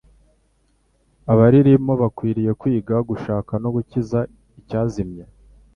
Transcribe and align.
Abaririmo 1.31 1.93
bakwiriye 2.01 2.51
kwiga 2.59 2.95
gushaka 3.09 3.51
no 3.63 3.69
gukiza 3.75 4.19
icyazimiye. 4.59 5.23